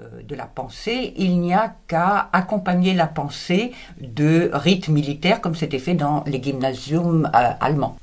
[0.00, 5.54] euh, de la pensée, il n'y a qu'à accompagner la pensée de rites militaires comme
[5.54, 7.98] c'était fait dans les gymnasiums euh, allemands.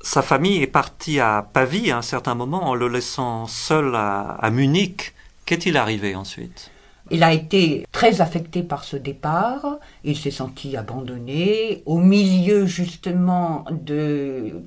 [0.00, 4.50] Sa famille est partie à Pavie à un certain moment en le laissant seul à,
[4.50, 5.14] Munich.
[5.46, 6.70] Qu'est-il arrivé ensuite?
[7.10, 13.64] Il a été très affecté par ce départ, il s'est senti abandonné, au milieu justement
[13.70, 14.62] de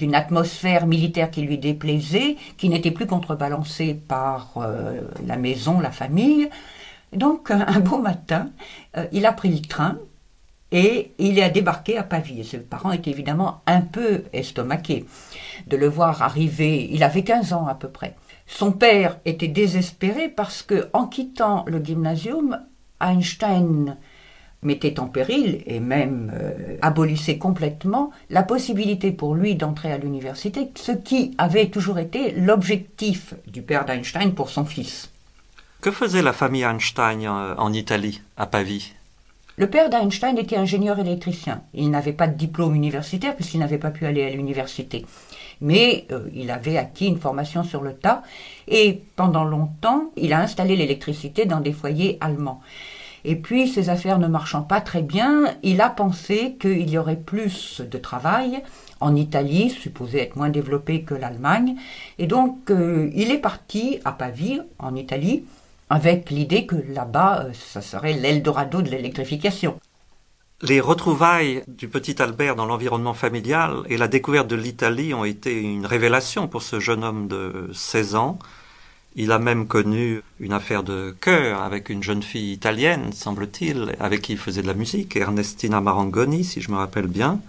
[0.00, 5.90] d'une atmosphère militaire qui lui déplaisait, qui n'était plus contrebalancée par euh, la maison, la
[5.90, 6.48] famille.
[7.12, 8.48] Donc un beau matin,
[8.96, 9.98] euh, il a pris le train
[10.72, 12.42] et il a débarqué à Pavie.
[12.44, 15.04] ses parents étaient évidemment un peu estomaqués
[15.66, 16.88] de le voir arriver.
[16.90, 18.16] Il avait 15 ans à peu près.
[18.46, 22.58] Son père était désespéré parce que, en quittant le gymnasium,
[23.02, 23.98] Einstein
[24.62, 30.70] mettait en péril et même euh, abolissait complètement la possibilité pour lui d'entrer à l'université,
[30.74, 35.10] ce qui avait toujours été l'objectif du père d'Einstein pour son fils.
[35.80, 38.92] Que faisait la famille Einstein euh, en Italie, à Pavie?
[39.56, 41.62] Le père d'Einstein était ingénieur électricien.
[41.74, 45.04] Il n'avait pas de diplôme universitaire puisqu'il n'avait pas pu aller à l'université.
[45.60, 48.22] Mais euh, il avait acquis une formation sur le tas
[48.68, 52.62] et pendant longtemps, il a installé l'électricité dans des foyers allemands.
[53.24, 57.16] Et puis, ses affaires ne marchant pas très bien, il a pensé qu'il y aurait
[57.16, 58.62] plus de travail
[59.00, 61.76] en Italie, supposé être moins développé que l'Allemagne.
[62.18, 65.44] Et donc, euh, il est parti à Pavie, en Italie,
[65.88, 69.78] avec l'idée que là-bas, euh, ça serait l'Eldorado de l'électrification.
[70.62, 75.58] Les retrouvailles du petit Albert dans l'environnement familial et la découverte de l'Italie ont été
[75.58, 78.38] une révélation pour ce jeune homme de 16 ans.
[79.16, 84.22] Il a même connu une affaire de cœur avec une jeune fille italienne, semble-t-il, avec
[84.22, 87.40] qui il faisait de la musique, Ernestina Marangoni, si je me rappelle bien.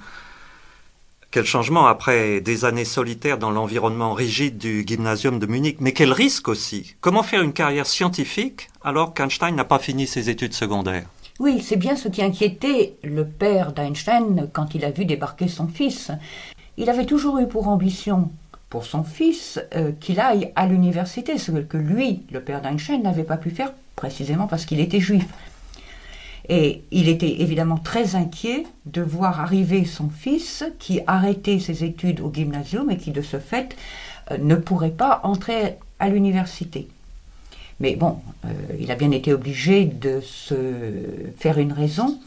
[1.29, 6.11] Quel changement après des années solitaires dans l'environnement rigide du gymnasium de Munich, mais quel
[6.11, 6.95] risque aussi.
[6.99, 11.05] Comment faire une carrière scientifique alors qu'Einstein n'a pas fini ses études secondaires?
[11.39, 15.67] Oui, c'est bien ce qui inquiétait le père d'Einstein quand il a vu débarquer son
[15.67, 16.11] fils.
[16.75, 18.31] Il avait toujours eu pour ambition
[18.71, 23.25] pour son fils euh, qu'il aille à l'université, ce que lui, le père d'Einstein, n'avait
[23.25, 25.27] pas pu faire précisément parce qu'il était juif.
[26.47, 32.21] Et il était évidemment très inquiet de voir arriver son fils qui arrêtait ses études
[32.21, 33.75] au gymnasium et qui de ce fait
[34.31, 36.87] euh, ne pourrait pas entrer à l'université.
[37.81, 38.49] Mais bon, euh,
[38.79, 40.55] il a bien été obligé de se
[41.37, 42.17] faire une raison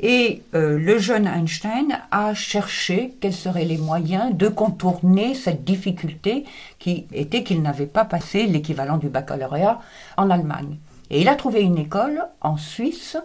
[0.00, 6.44] et euh, le jeune Einstein a cherché quels seraient les moyens de contourner cette difficulté
[6.78, 9.80] qui était qu'il n'avait pas passé l'équivalent du baccalauréat
[10.16, 10.76] en Allemagne.
[11.10, 13.16] Et il a trouvé une école en Suisse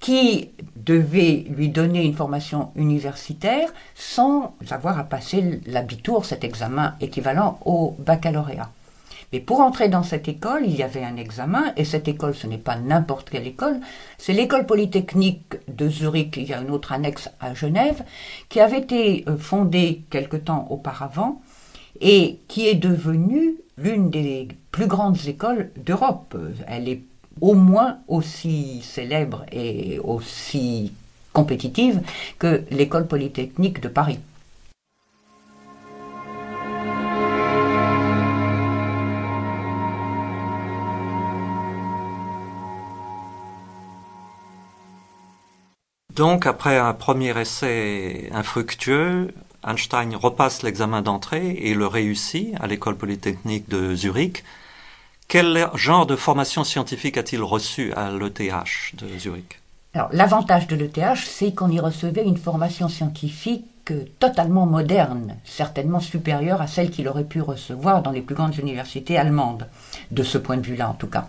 [0.00, 7.58] qui devait lui donner une formation universitaire sans avoir à passer l'abitur, cet examen équivalent
[7.64, 8.70] au baccalauréat.
[9.32, 12.46] Mais pour entrer dans cette école, il y avait un examen, et cette école, ce
[12.46, 13.80] n'est pas n'importe quelle école,
[14.18, 18.04] c'est l'école polytechnique de Zurich, il y a une autre annexe à Genève,
[18.50, 21.40] qui avait été euh, fondée quelque temps auparavant,
[22.00, 26.36] et qui est devenue l'une des plus grandes écoles d'Europe.
[26.66, 27.02] Elle est
[27.40, 30.92] au moins aussi célèbre et aussi
[31.32, 32.00] compétitive
[32.38, 34.18] que l'école polytechnique de Paris.
[46.14, 49.32] Donc, après un premier essai infructueux,
[49.66, 54.44] Einstein repasse l'examen d'entrée et le réussit à l'école polytechnique de Zurich.
[55.28, 59.60] Quel genre de formation scientifique a-t-il reçu à l'ETH de Zurich?
[59.94, 63.64] Alors, l'avantage de l'ETH, c'est qu'on y recevait une formation scientifique
[64.18, 69.16] totalement moderne, certainement supérieure à celle qu'il aurait pu recevoir dans les plus grandes universités
[69.16, 69.66] allemandes,
[70.10, 71.28] de ce point de vue-là en tout cas.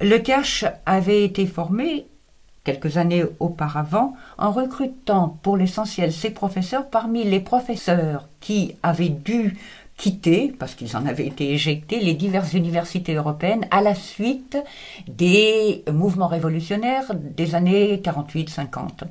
[0.00, 2.06] L'ETH avait été formé
[2.64, 9.56] quelques années auparavant en recrutant pour l'essentiel ses professeurs parmi les professeurs qui avaient dû
[9.96, 14.56] quitter, parce qu'ils en avaient été éjectés, les diverses universités européennes à la suite
[15.08, 19.04] des mouvements révolutionnaires des années 48-50.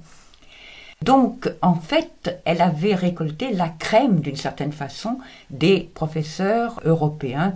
[1.02, 5.18] Donc, en fait, elle avait récolté la crème, d'une certaine façon,
[5.50, 7.54] des professeurs européens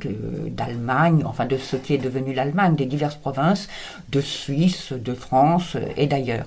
[0.47, 3.67] d'Allemagne, enfin de ce qui est devenu l'Allemagne, des diverses provinces,
[4.09, 6.45] de Suisse, de France et d'ailleurs.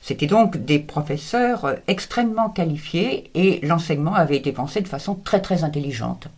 [0.00, 5.64] C'était donc des professeurs extrêmement qualifiés et l'enseignement avait été pensé de façon très très
[5.64, 6.28] intelligente.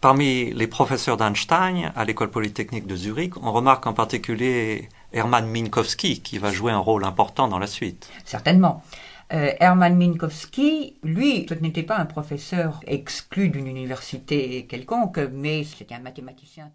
[0.00, 6.20] Parmi les professeurs d'Einstein à l'école polytechnique de Zurich, on remarque en particulier Hermann Minkowski
[6.20, 8.10] qui va jouer un rôle important dans la suite.
[8.24, 8.82] Certainement.
[9.32, 15.94] Euh, Hermann Minkowski, lui, ce n'était pas un professeur exclu d'une université quelconque, mais c'était
[15.94, 16.72] un mathématicien